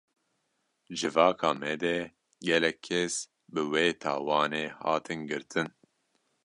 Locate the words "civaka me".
0.99-1.71